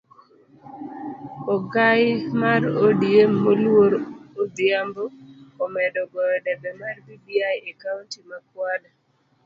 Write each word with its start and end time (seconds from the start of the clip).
Ogai 1.53 2.05
mar 2.41 2.61
odm 2.87 3.31
moluor 3.43 3.93
Odhiambo 4.41 5.03
omedo 5.63 6.01
goyo 6.11 6.37
debe 6.45 6.69
mar 6.81 6.95
bbi 7.05 7.35
e 7.69 7.71
kaunti 7.81 8.19
ma 8.29 8.37
kwale 8.47 8.89